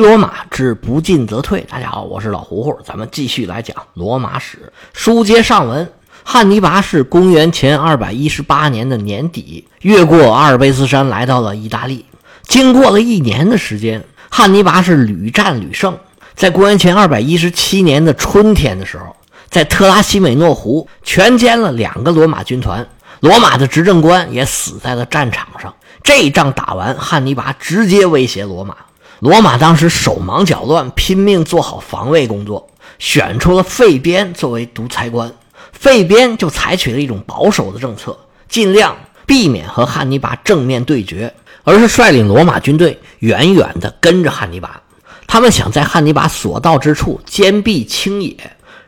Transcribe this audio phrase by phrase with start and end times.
[0.00, 1.60] 罗马之不进则退。
[1.68, 4.72] 大家好，我是老胡胡，咱们继续来讲罗马史。
[4.94, 5.86] 书接上文，
[6.24, 12.06] 汉尼拔是公元前二百一十八年的年底，越过阿尔卑斯山来到了意大利。
[12.44, 15.94] 经过了一年的时间，汉尼拔是屡战屡胜。
[16.34, 19.14] 在公元前二百一十七年的春天的时候，
[19.50, 22.88] 在特拉西美诺湖全歼了两个罗马军团，
[23.20, 25.74] 罗马的执政官也死在了战场上。
[26.02, 28.74] 这一仗打完，汉尼拔直接威胁罗马。
[29.20, 35.30] 罗马当时手忙脚乱，拼命做好防卫工作，选出了费边作为独裁官。
[35.72, 38.18] 费边就采取了一种保守的政策，
[38.48, 38.96] 尽量
[39.26, 44.80] 避免和汉尼拔正面对决，而是率领罗马军队远远地跟着汉尼拔。
[45.26, 48.34] 他们想在汉尼拔所到之处坚壁清野，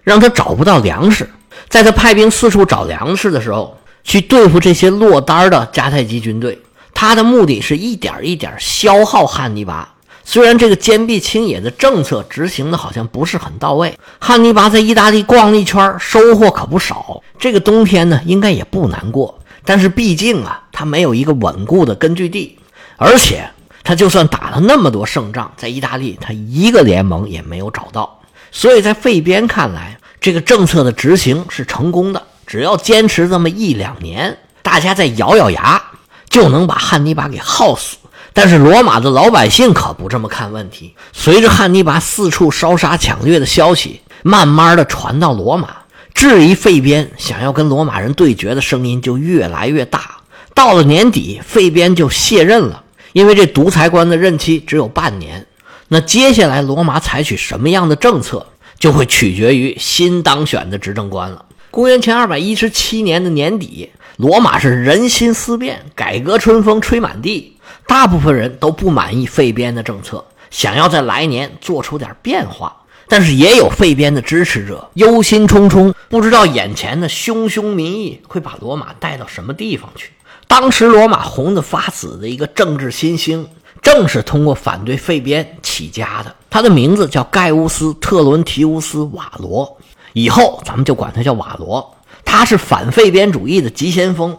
[0.03, 1.29] 让他找不到粮食。
[1.69, 6.59] 在他派兵四处找粮食的时候，去对付这些落单的迦太基军队。
[6.95, 9.92] 他的目的是一点一点消耗汉尼拔。
[10.25, 17.23] 虽然这个坚壁清野的政策执行的好像不是很到位，汉尼拔在意大利逛了一圈，收获可不少。
[17.39, 19.39] 这个冬天呢，应该也不难过。
[19.65, 22.59] 但是毕竟啊，他没有一个稳固的根据地，
[22.97, 23.49] 而且
[23.83, 28.21] 他就算打了那么多胜仗，在意大利他一个联盟也没有找到。
[28.51, 32.23] 所以在费边看来，这个政策的执行是成功的。
[32.47, 35.83] 只要坚持这么一两年，大家再咬咬牙，
[36.29, 37.97] 就能把汉尼拔给耗死。
[38.35, 40.95] 但是罗马的老百姓可不这么看问题。
[41.13, 45.69] 随着汉尼拔四处烧杀抢掠的消息慢慢的传到罗马，
[46.15, 50.19] 质疑费边想要跟罗马人对决的声音就越来越大。
[50.55, 55.47] 到了年底，费边就卸任了，因为这独裁官的任期只有半年。
[55.89, 58.47] 那接下来罗马采取什么样的政策，
[58.79, 61.45] 就会取决于新当选的执政官了。
[61.71, 67.52] 公元前二百一十七年的年底，罗马是人心思变，改革春风吹满地。
[67.87, 72.77] 大部分人都不满意费边的政策，想要在来年做出点变化。
[73.09, 80.13] 但是也有费边的支持者忧心忡忡，不知道眼前的汹汹民意会把罗马带到什么地方去。
[80.47, 83.47] 当时罗马红的发紫的一个政治新星，
[83.83, 86.35] 正是通过反对费边起家的。
[86.49, 89.79] 他的名字叫盖乌斯·特伦提乌斯·瓦罗，
[90.15, 91.95] 以后咱们就管他叫瓦罗。
[92.25, 94.35] 他是反费边主义的急先锋。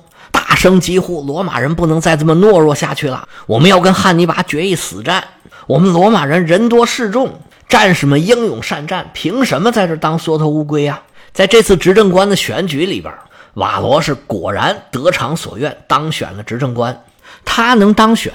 [0.53, 3.28] 大声疾呼：“罗马人不能再这么懦弱下去了！
[3.47, 5.24] 我们要跟汉尼拔决一死战！
[5.66, 11.02] 我们罗马人人多势众，战士们英勇善战，凭什么在这当缩头乌龟啊？”
[11.34, 13.12] 在这次执政官的选举里边，
[13.56, 17.03] 瓦罗是果然得偿所愿，当选了执政官。
[17.44, 18.31] 他能当选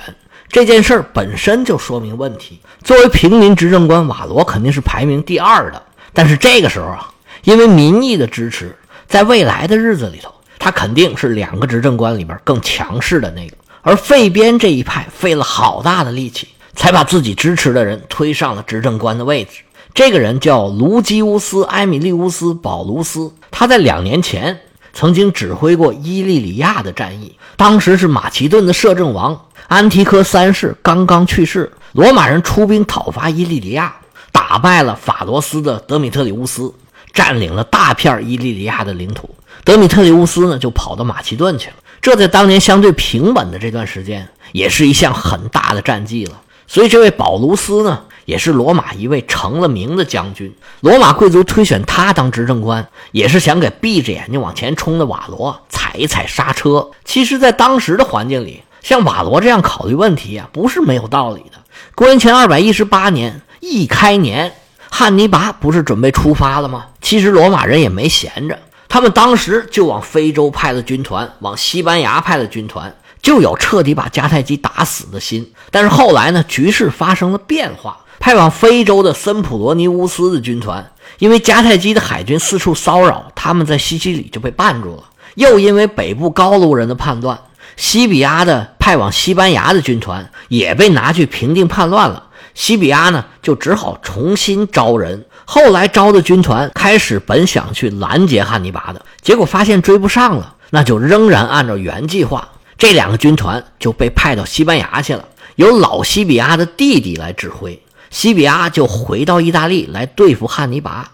[0.48, 2.60] 这件事儿本身就说明问题。
[2.82, 5.80] 作为平民执政官，瓦罗肯定是排名第二的。
[6.12, 7.12] 但是这个时候啊，
[7.44, 8.76] 因为民意的支持，
[9.06, 10.34] 在未来的日子里头。
[10.58, 19.62] 他肯定是两个执政官里边更强势的那个，而费边这一派费了好大的力气，才把自己支持的人推上了执政官的位置。
[19.94, 24.60] 这个人叫卢基乌斯·埃米利乌斯·保卢斯，他在两年前
[24.92, 33.94] 曾经指挥过伊利里亚的战役，当时是马其顿的摄政王安提柯三世刚刚去世，罗马人出兵讨伐伊利里亚，
[34.30, 36.72] 打败了法罗斯的德米特里乌斯，
[37.12, 39.28] 占领了大片伊利里亚的领土。
[39.64, 41.76] 德米特里乌斯呢，就跑到马其顿去了。
[42.00, 46.40] 这在当年相对平稳的这段时间，也是一项很大的战绩了。
[46.66, 50.54] 所以，这位保卢斯呢，也是罗马一位成了名的将军。
[50.80, 56.90] 罗马贵族推选他当执政官，也是想给闭着眼睛往前冲的瓦罗踩一踩刹车。
[57.04, 61.58] 其实，在当时的环境里，像瓦罗这样考虑问题啊，不是没有道理的。
[61.94, 64.52] 公元前二百一十八年一开年，
[64.90, 66.86] 汉尼拔不是准备出发了吗？
[67.00, 68.58] 其实，罗马人也没闲着。
[68.88, 75.52] 他们当时就往非洲派了军团，往西班牙派了军团，就有彻底把迦太基打死的心。
[75.70, 85.04] 但是后来呢，局势发生了变化，派往非洲的森普罗尼乌斯的军团，因为迦太基的海军四处骚扰，他们在西西里就被绊住了。
[85.34, 87.38] 又因为北部高卢人的叛乱，
[87.76, 92.24] 西比亚的派往西班牙的军团也被拿去平定叛乱了。
[92.58, 95.24] 西比亚呢，就只好重新招人。
[95.44, 105.24] 后来招的军团开始本想去拦截汉尼拔的，结果发现追不上了，那就仍然按照原计划，这两个军团就被派到西班牙去了，
[105.54, 107.80] 由老西比亚的弟弟来指挥。
[108.10, 111.08] 西比亚就回到意大利来对付汉尼拔，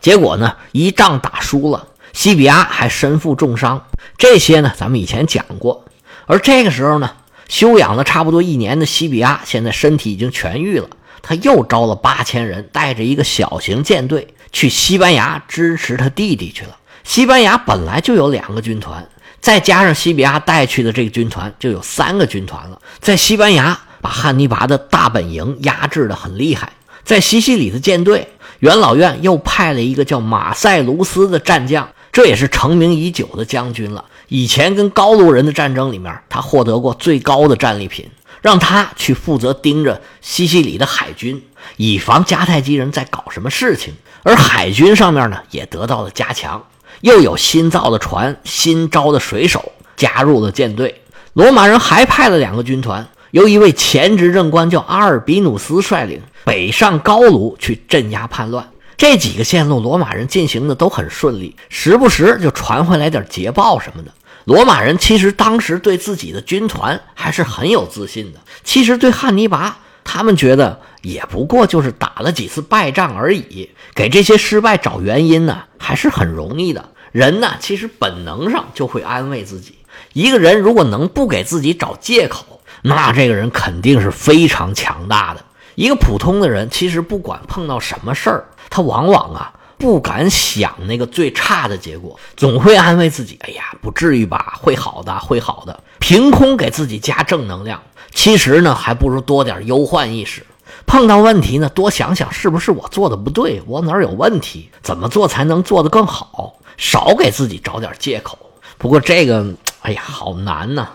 [0.00, 3.84] 结果呢，一仗打输了，西比亚还身负重伤。
[4.16, 5.84] 这些呢，咱们以前讲过。
[6.26, 7.12] 而这个时候呢，
[7.48, 10.88] 休养了差不多一年的西比亚，现在身体已经痊愈了。
[11.20, 16.76] 他又招了八千人，带着一个小型舰队去西班牙支持他弟弟去了。
[17.02, 19.06] 西班牙本来就有两个军团，
[19.40, 22.80] 再加上西比亚带去的这个军团，就有三个军团了。
[23.00, 26.72] 在西班牙把汉尼拔的大本营压制的很厉害。
[27.02, 28.28] 在西西里的舰队，
[28.60, 34.04] 元老院又派了一个叫马塞卢斯的战将，这也是成名已久的将军了。
[34.28, 38.08] 以前跟高卢人的战争里面，他获得过最高的战利品，
[38.42, 41.42] 让他去负责盯着西西里的海军，
[41.78, 43.94] 以防迦太基人在搞什么事情。
[44.22, 46.62] 而海军上面呢，也得到了加强，
[47.00, 51.00] 又有新造的船、新招的水手加入了舰队。
[51.32, 58.68] 罗马人还派了两个军团，由一位前执政官叫阿尔比努斯率领，北上高卢去镇压叛乱。
[58.98, 64.10] 这几个线路，罗马人进行的都很顺利，时不时就传回来点捷报什么的。
[64.48, 68.40] 罗马人其实当时对自己的军团还是很有自信的。
[68.64, 76.88] 其实对汉尼拔，他们觉得也不过就是打了几次败仗而已，给这些失败找原因呢，还是很容易的。
[77.12, 79.74] 人呢，其实本能上就会安慰自己。
[80.14, 85.44] 一个人如果能不给自己找借口，那这个人肯定是非常强大的。
[85.74, 89.52] 一个普通的人，其实不管碰到什么事儿，他往往啊。
[89.78, 97.80] 不敢想那个最差的结果，总会安慰自己：“哎呀，不至于吧，会好的，会好的。”凭空给自己加正能量。
[98.12, 100.44] 其实呢，还不如多点忧患意识。
[100.84, 106.54] 碰到问题呢，多想想是不是我做的不对，我哪有问题，怎么做才能做得更好？
[106.76, 108.38] 少给自己找点借口。
[108.78, 109.46] 不过这个，
[109.82, 110.88] 哎呀，好难呐。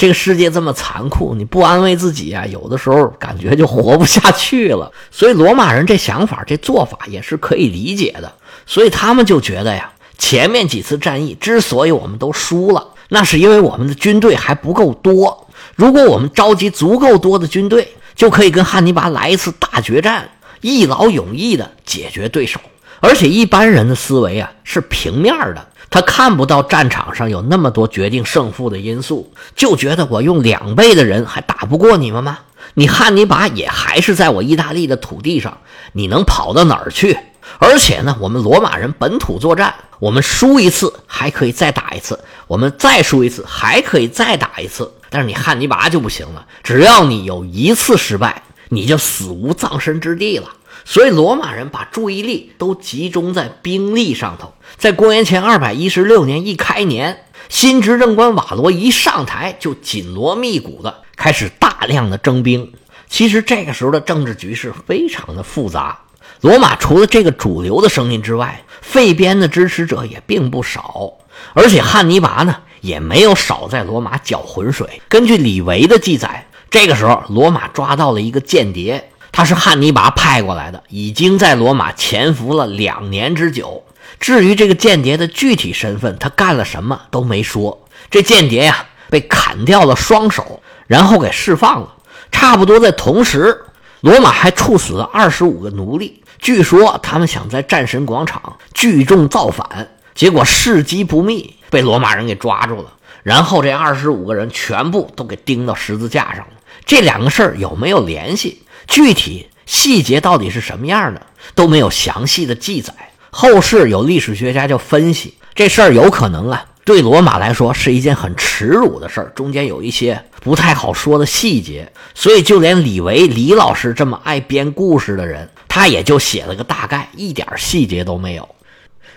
[0.00, 4.90] 这个世界这么残酷，你不安慰自己啊，有的时候感觉就活不下去了。
[5.12, 8.32] 所以罗马人这想法、这做法也是可以理解的。
[8.64, 15.46] 所以他们就觉得呀，前面几次战役之所以我们都输了，那是因为我们的军队还不够多。
[15.76, 17.86] 如果我们召集足够多的军队，
[18.16, 20.30] 就可以跟汉尼拔来一次大决战，
[20.62, 22.58] 一劳永逸的解决对手。
[23.00, 25.66] 而且一般人的思维啊是平面的。
[25.90, 32.38] 他看不到战场上有那么多决定胜负的因素，就觉得我用两倍的人还打不过你们吗？
[32.74, 35.58] 你汉尼拔也还是在我意大利的土地上，
[35.92, 37.18] 你能跑到哪儿去？
[37.58, 44.92] 而且呢，我们罗马人本土作战，我们输一次还可以再打一次，我们再输一次还可以再打一次。
[45.08, 50.48] 但是你汉尼拔就不行了，只要你有一次失败，你就死无葬身之地了。
[50.84, 54.54] 所以，罗马人把注意力都集中在兵力上头。
[54.76, 62.72] 在公元前二百一十六年一开年，新执政官瓦罗一上台，就紧锣密鼓的开始大量的征兵。
[63.08, 65.98] 其实这个时候的政治局势非常的复杂。
[66.40, 71.12] 罗马除了这个主流的声音之外，废边的支持者也并不少。
[71.52, 75.02] 而且汉尼拔呢，也没有少在罗马搅浑水。
[75.08, 79.10] 根据李维的记载，这个时候罗马抓到了一个间谍。
[79.32, 83.84] 他是汉尼拔派过来的，已经在罗马潜伏了两年之久。
[84.18, 87.86] 至于这个间谍的具体身份，他干了什么都没说。
[88.10, 91.94] 这间谍呀，被砍掉了双手，然后给释放了。
[92.32, 93.62] 差不多在同时，
[94.00, 96.22] 罗马还处死了二十五个奴隶。
[96.38, 102.92] 据说他们想在战神广场聚众造反，结果事机不密，被罗马人给抓住了。
[103.22, 106.54] 然后这二十五个人全部都给钉到十字架上了。
[106.86, 108.62] 这两个事儿有没有联系？
[108.90, 111.22] 具体细节到底是什么样的
[111.54, 112.92] 都没有详细的记载。
[113.30, 121.90] 后世有历史学家就分析，这事儿有可能啊，对罗马来说是一件很耻辱的事儿，中间有一些不太好说的细节。
[122.12, 128.48] 所以就连李维李老师这么爱编故事的人，他也就写了个大概，一点细节都没有。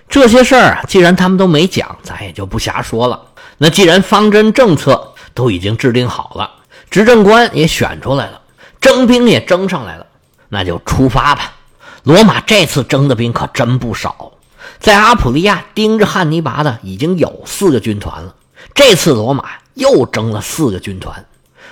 [0.07, 3.19] 这些事儿啊，既然他们都没讲，咱也就不瞎说了。
[3.57, 6.51] 那既然方针政策都已经制定好了，
[6.91, 8.41] 执政官也选出来了。
[8.83, 10.05] 征兵也征上来了，
[10.49, 11.53] 那就出发吧。
[12.03, 14.33] 罗马这次征的兵可真不少，
[14.77, 18.35] 在阿普利亚盯着汉尼拔的已经有四个军团了。
[18.73, 21.25] 这次罗马又征了四个军团。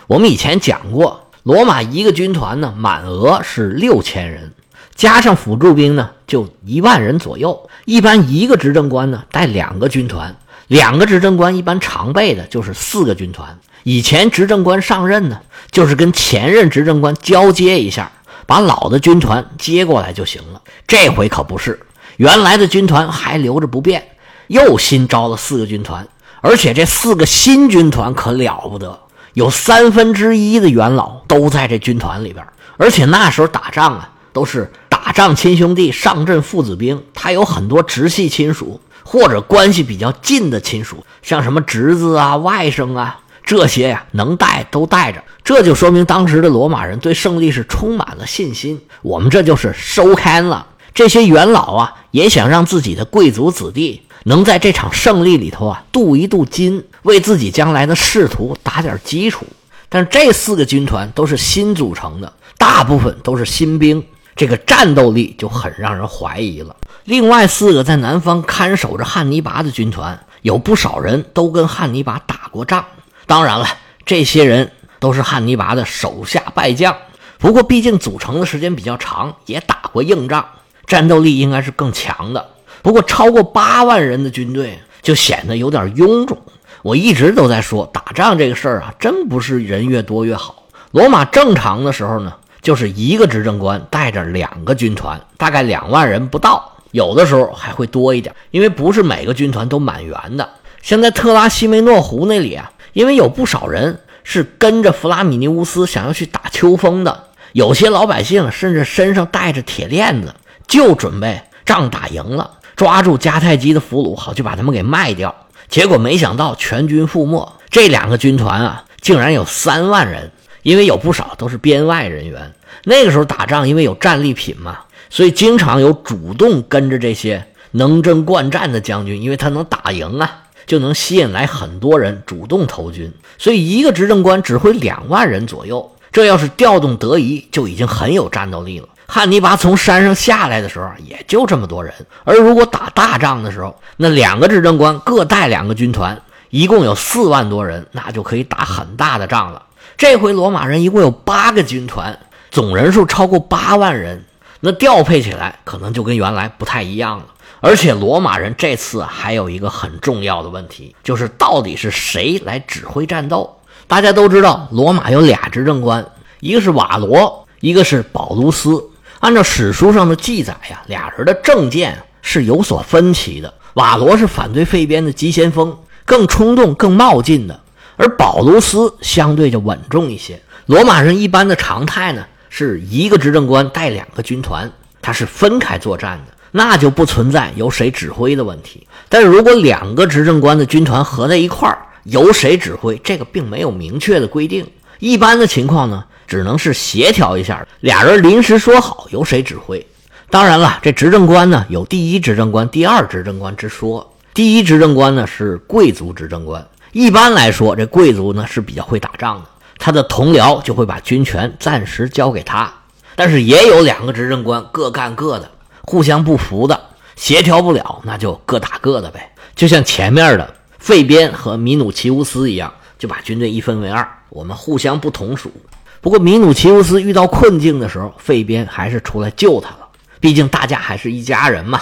[0.07, 4.53] 我们以前讲过，罗马一个军团呢，满额是六千人，
[4.95, 7.69] 加上辅助兵呢，就一万人左右。
[7.83, 10.33] 一般一个执政官呢带两个军团，
[10.67, 13.59] 两个执政官一般常备的就是四个军团。
[13.83, 15.39] 以前执政官上任呢，
[15.71, 18.11] 就是跟前任执政官交接一下，
[18.45, 20.61] 把老的军团接过来就行了。
[20.87, 21.79] 这回可不是，
[22.17, 24.09] 原来的军团还留着不变，
[24.47, 26.07] 又新招了四个军团，
[26.41, 28.99] 而且这四个新军团可了不得，
[29.33, 32.45] 有三分之一的元老都在这军团里边。
[32.77, 43.20] 而且那时候打仗啊，都是打仗亲兄弟，上阵父子兵，他有很多直系亲属或者关系比较近的亲属，像什么侄子啊、外甥啊。
[43.51, 48.79] 这些呀，能带都带着，这就说明当时的罗马人对胜利是充满了信心。
[49.01, 59.45] 我们这就是收开了这些元老啊，也想让自己的贵族子弟能在这场胜利里头啊镀一镀金，为自己将来的仕途打点基础。
[59.89, 64.01] 但是这四个军团都是新组成的，大部分都是新兵，
[64.33, 66.73] 这个战斗力就很让人怀疑了。
[67.03, 72.85] 另外四个在南方看守着汉尼拔的军团，有不少人都跟汉尼拔打过仗。
[73.31, 73.65] 当然了，
[74.05, 76.97] 这些人都是汉尼拔的手下败将。
[77.37, 80.45] 不过毕竟组成的时间比较长，也打过硬仗，
[80.85, 82.45] 战斗力应该是更强的。
[82.81, 86.37] 不过超过八万人的军队就显得有点臃肿。
[86.81, 90.63] 我一直都在说，打仗这个事儿啊，真不是人越多越好。
[90.91, 100.49] 罗马正常的时候呢，就是一个执政官带着两个军团，大概两万人不到，有的时候还会多一点，因为不是每个军团都满员的。
[100.81, 110.33] 像在特拉西梅诺湖那里啊，因为有不少人是跟着弗拉米尼乌斯想要去打秋风的，有些老百姓甚至身上带着铁链子，
[110.67, 115.33] 就准备仗打赢了，抓住迦太基的俘虏，好去把他们给卖掉。
[115.67, 120.31] 结果没想到全军覆没，这两个军团啊，竟然有三万人，
[120.63, 122.51] 因为有不少都是编外人员。
[122.83, 124.79] 那个时候打仗，因为有战利品嘛，
[125.09, 133.11] 所以经常有主动跟着这些能征惯战的将军，因为他能打赢啊，就能吸引来很多人主动投军。
[133.37, 138.87] 所以一个执政官指挥两万人左右，这要是调动得宜，就已经很有战斗力了。
[139.07, 141.93] 汉尼拔从山上下来的时候，也就这么多人。
[142.23, 149.63] 而如果打大仗的时候，那两个执政官各带两个军团，一共有四万多人，那就可以打很大的仗了。
[149.97, 152.17] 这回罗马人一共有八个军团，
[152.51, 154.23] 总人数超过八万人，
[154.61, 157.25] 那调配起来可能就跟原来不太一样了。
[157.63, 163.55] 而且罗马人这次还有一个很重要的问题，就是到底是谁来指挥战斗？
[163.87, 166.03] 大家都知道，罗马有俩执政官，
[166.39, 168.83] 一个是瓦罗，一个是保卢斯。
[169.19, 173.53] 按照史书上的记载呀，俩人的政见是有所分歧的。
[173.75, 177.53] 瓦罗是反对费边的急先锋，更冲动、更冒进的；
[177.95, 180.41] 而保卢斯相对就稳重一些。
[180.65, 188.85] 罗马人一般的常态呢，是一个执政官带两个军团，他是分开作战的，那就不存在由谁指挥的问题。
[189.09, 194.65] 但是如果两个执政官的军团合在一块儿，由谁指挥，这个并没有明确的规定。
[194.99, 196.03] 一般的情况呢？
[196.27, 199.85] 只能是协调一下，俩人临时说好由谁指挥。
[200.29, 204.13] 当然了，这执政官呢有第一执政官、第二执政官之说。
[204.33, 212.71] 第一执政官呢是贵族执政官，一般来说，这贵族呢是比较会打仗的，他的同僚就会把军权暂时交给他。
[213.17, 215.51] 但是也有两个执政官各干各的，
[215.91, 216.81] 互相不服的，
[217.17, 219.29] 协调不了，那就各打各的呗。
[219.53, 225.51] 就像前面的费边和米努奇乌斯一样，就把军队一分为二，我们互相不同属。
[225.99, 229.79] 不过，米努奇乌斯遇到困境的时候，费边还是出来救他了。
[230.21, 231.81] 毕竟大家还是一家人嘛。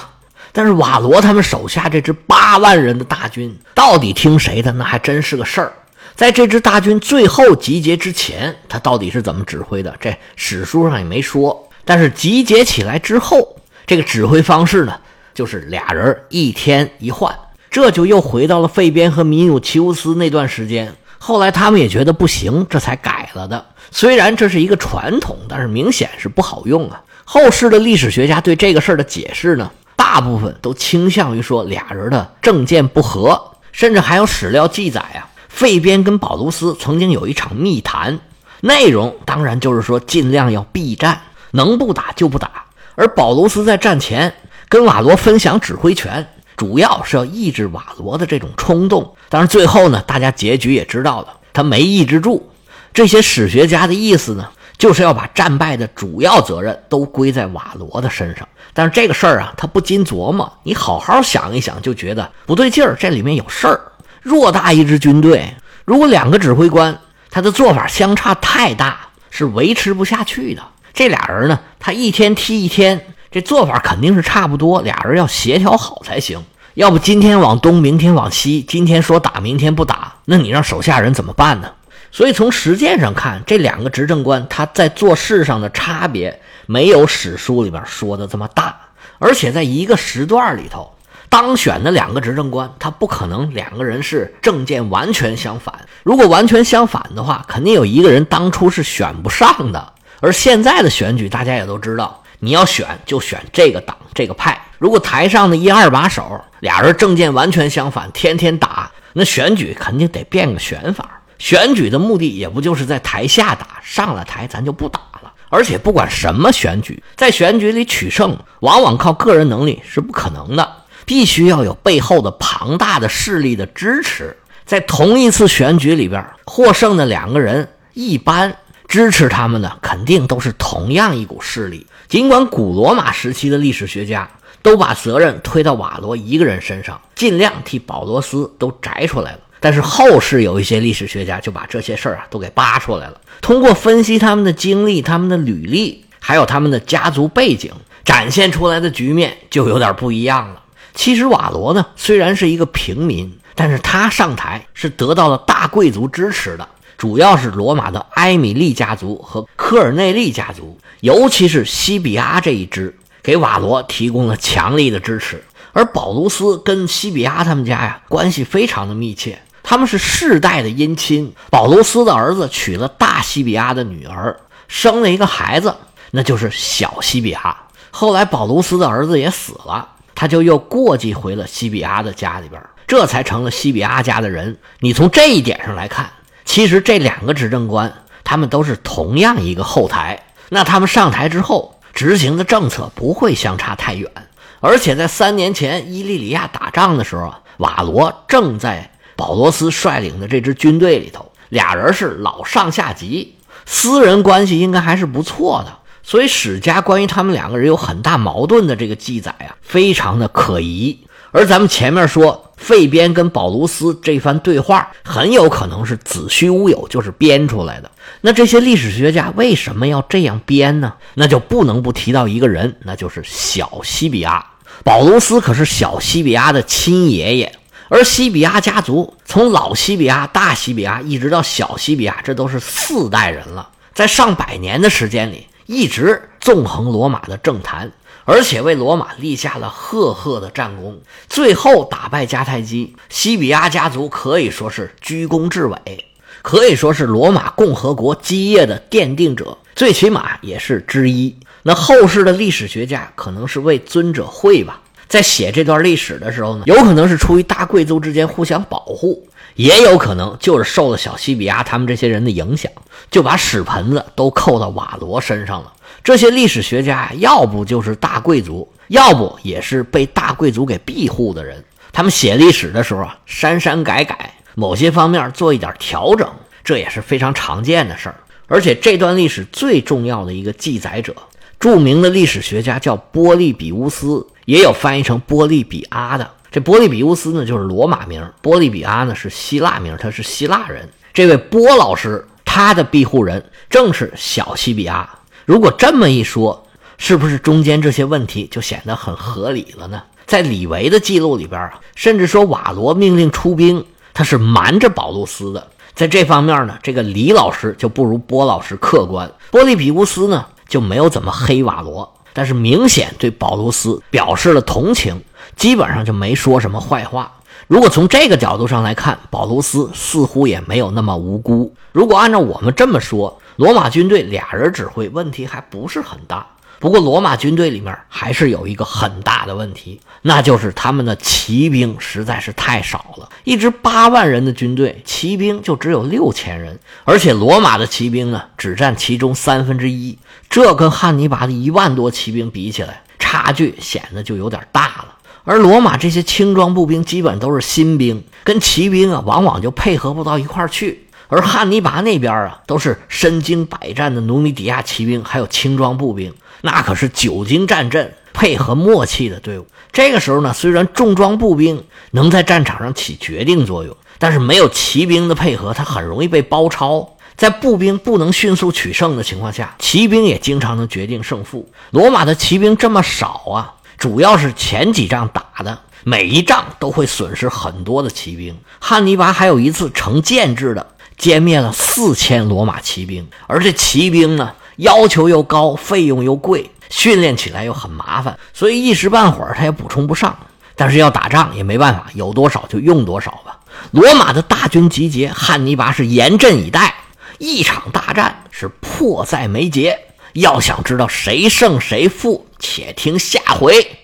[0.51, 4.72] 但是瓦罗他们手下这支八万人的大军，到底听谁的？
[4.72, 5.72] 那还真是个事儿。
[6.16, 9.96] 在这支大军最后集结之前，他到底是怎么指挥的？
[10.00, 11.70] 这史书上也没说。
[11.86, 13.56] 但是集结起来之后，
[13.89, 15.00] 这个指挥方式呢，
[15.34, 17.36] 就是俩人一天一换，
[17.72, 20.93] 这就又回到了费边和米努奇乌斯那段时间。
[21.17, 23.65] 后来他们也觉得不行，这才改了的。
[23.89, 27.01] 虽然这是一个传统，但是明显是不好用啊。
[27.25, 38.19] 后世的历史学家对这个事儿的解释呢，大部分都倾向于说俩人的政见不合，甚至还有史料记载啊，费边跟保卢斯曾经有一场密谈，
[38.62, 41.19] 内容当然就是说尽量要避战，
[41.53, 42.65] 能不打就不打。
[43.00, 44.34] 而保罗斯在战前
[44.68, 46.27] 跟瓦罗分享指挥权，
[46.58, 49.15] 主要是要抑制瓦罗的这种冲动。
[49.29, 52.51] 但是最后呢，大家结局也知道了，他没抑制住。
[52.94, 58.46] 这些史学家的意思呢，就是要把战败的主要责任都归在瓦罗的身上。
[58.74, 62.98] 但是这个事儿啊，他不禁琢磨，你好好想一想，就觉得不对劲儿。
[63.00, 63.79] 这里面有事儿。
[64.25, 67.00] 偌大一支军队，如果两个指挥官
[67.32, 70.62] 他的做法相差太大，是维持不下去的。
[70.93, 74.81] 这俩人呢，他一天踢一天，这做法肯定是差不多。
[74.81, 76.43] 俩人要协调好才行。
[76.75, 81.72] 要不今天往东，明天往西，今天说打，明天不打，那你让手下人怎么办呢？
[82.12, 88.79] 所以从实践上看，这两个执政官他在做事上的差别没有史书里边说的这么大，
[89.17, 90.91] 而且在一个时段里头
[91.27, 95.74] 当选的两个执政官，他不可能两个人是政见完全相反。
[96.03, 99.93] 如果完全相反的话，肯定有一个人当初是选不上的。
[100.20, 104.60] 而现在的选举，大家也都知道，你要选就选这个党这个派。
[104.78, 111.22] 如果台上的一二把手俩人政见完全相反，天天打，那选举肯定得变个选法。
[111.38, 115.32] 选举的目的也不就是在台下打，上了台咱就不打了。
[115.50, 120.70] 而且不管什么选举，在选举里取胜，往往靠个人能力是不可能的，
[121.06, 124.36] 必须要有背后的庞大的势力的支持。
[124.66, 128.56] 在同一次选举里边，获胜的两个人一般
[128.89, 131.86] 支持他们的肯定都是同样一股势力。
[132.08, 134.27] 尽管古罗马时期的历史学家
[134.63, 143.22] 都把责任推到瓦罗一个人身上，尽量替保罗斯都摘出来了，但是后世有一些历史学家就把这些事儿啊都给扒出来了。
[143.41, 147.72] 通过分析他们的经历、他们的履历，还有他们的家族背景，
[148.03, 150.63] 展现出来的局面就有点不一样了。
[150.96, 156.67] 其实瓦罗呢，虽然是一个平民，但是他上台是得到了大贵族支持的。
[157.00, 165.41] 主要是罗马的埃米利家族和科尔内利家族，尤其是西比阿这一支，给瓦罗提供了强力的支持。
[165.72, 171.34] 而保卢斯跟西比阿他们家呀，关系非常的密切，他们是世代的姻亲。
[171.50, 174.38] 保卢斯的儿子娶了大西比阿的女儿，
[174.68, 175.74] 生了一个孩子，
[176.12, 177.56] 那就是小西比阿。
[177.91, 184.58] 后来保卢斯的儿子也死了，他就又过继回了西比阿的家里边，这才成了西比阿家的人。
[184.82, 186.12] 你从这一点上来看。
[186.50, 190.24] 其实这两个执政官，他们都是同样一个后台。
[190.50, 194.12] 那他们上台之后执行的政策不会相差太远。
[194.60, 203.36] 而且在三年前伊利里亚打仗的时候啊，瓦罗正在保罗斯率领的这支军队里头，俩人是老上下级，
[203.68, 205.77] 私人关系应该还是不错的。
[206.01, 211.00] 所以史家关于他们两个人有很大矛盾的这个记载啊，非常的可疑。
[211.29, 212.49] 而咱们前面说。
[212.60, 217.89] 费边跟保卢斯这番对话很有可能是子虚乌有，就是编出来的。
[218.22, 220.94] 那这些历史学家为什么要这样编呢？
[221.13, 224.46] 那就不能不提到一个人，那就是小西比阿。
[224.84, 227.51] 保卢斯可是小西比阿的亲爷爷，
[227.88, 237.92] 而西比阿家族从老西比阿、大西比阿一直到小西比阿，这都是四代人了，在上百年的时间里，一直纵横罗马的政坛。
[238.31, 246.05] 而且为罗马立下了赫赫的战功，最后打败迦太基，西比亚家族可以说是居功至伟，
[246.43, 251.36] 可以说是罗马共和国基业的奠定者，最起码也是之一。
[251.63, 259.27] 那后世的历史学家可能是为尊者讳吧，在写这段历史的时候呢，有可能是出于大贵族之间互相保护，
[259.59, 262.72] 也有可能就是受了小西比亚他们这些人的影响，
[263.11, 265.74] 就把屎盆子都扣到瓦罗身上了。
[266.01, 271.61] 这些历史学家要不就是大贵族，要不也是被大贵族给庇护的人。
[271.91, 276.25] 他们写历史的时候啊，删删改改，某些方面做一点调整，
[276.63, 278.15] 这也是非常常见的事儿。
[278.48, 281.13] 而且这段历史最重要的一个记载者，
[281.59, 286.31] 著名的历史学家叫波利比乌斯，也有翻译成波利比阿的。
[286.51, 290.90] 这波利比乌斯呢，就是罗马名；波利比阿呢，是希腊名，他是希腊人。
[291.14, 295.07] 这位波老师，他的庇护人正是小西比阿。
[295.46, 296.66] 如果这么一说，
[296.98, 300.01] 是不是中间这些问题就显得很合理了呢？
[300.25, 303.83] 在李维的记录里边啊，甚至说瓦罗命令出兵，
[304.14, 305.68] 他是瞒着保路斯的。
[305.96, 309.29] 在这方面呢，这个李老师就不如波老师客观。
[309.51, 315.20] 波利比乌斯呢就没有怎么黑瓦罗，但是明显对保罗斯表示了同情，
[315.59, 317.31] 基本上就没说什么坏话。
[317.67, 321.75] 如果从这个角度上来看，保罗斯似乎也没有那么无辜。
[321.91, 326.48] 如果按照我们这么说，罗马军队俩人指挥，问题还不是很大。
[326.79, 333.27] 不过，罗马军队里面还是有一个很大的问题，那就是他们的骑兵实在是太少了。
[333.43, 340.17] 一支八万人的军队，骑兵就只有六千人，而且罗马的骑兵呢，只占其中三分之一。
[340.50, 345.15] 这跟汉尼拔的一万多骑兵比起来，差距显得就有点大了。
[345.50, 351.07] 而罗马这些轻装步兵基本都是新兵，跟骑兵啊，往往就配合不到一块儿去。
[351.27, 356.31] 而汉尼拔那边啊，都是身经百战的努米底亚骑兵，还有轻装步兵，
[356.62, 359.66] 那可是久经战阵、配合默契的队伍。
[359.92, 367.16] 这个时候呢，虽然重装步兵能在战场上起决定作用，但是没有骑兵的配合，它很容易被包抄。
[367.35, 371.68] 在步兵不能迅速取胜的情况下，骑兵也经常能决定胜负。
[371.90, 378.57] 罗马的骑兵这么少啊，主要是前几仗打的，每一仗都会损失很多的骑兵。
[378.79, 380.88] 汉尼拔还有一次成建制的。
[381.20, 390.33] 歼灭了四千罗马骑兵，而这骑兵呢，要求又高，费用又贵，训练起来又很麻烦，所以一时半会儿他也补充不上。
[390.77, 393.59] 但是要打仗也没办法，有多少就用多少吧。
[393.92, 396.96] 罗马的大军集结，汉尼拔是严阵以待，
[397.38, 400.00] 一场大战是迫在眉睫。
[400.31, 403.98] 要想知道谁胜谁负，且听下回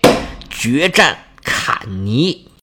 [0.50, 2.45] 决战坎尼。